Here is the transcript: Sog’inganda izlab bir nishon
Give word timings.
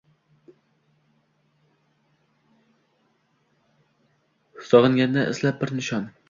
Sog’inganda 4.71 5.27
izlab 5.37 5.63
bir 5.65 5.75
nishon 5.83 6.11